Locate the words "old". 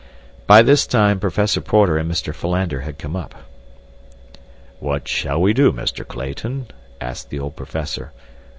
7.37-7.55